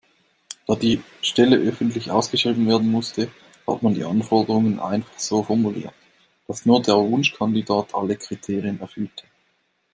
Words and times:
Da 0.65 0.73
die 0.73 1.03
Stelle 1.21 1.57
öffentlich 1.57 2.09
ausgeschrieben 2.09 2.67
werden 2.67 2.89
musste, 2.89 3.29
hat 3.67 3.83
man 3.83 3.93
die 3.93 4.03
Anforderungen 4.03 4.79
einfach 4.79 5.19
so 5.19 5.43
formuliert, 5.43 5.93
dass 6.47 6.65
nur 6.65 6.81
der 6.81 6.95
Wunschkandidat 6.95 7.93
alle 7.93 8.15
Kriterien 8.15 8.79
erfüllte. 8.81 9.25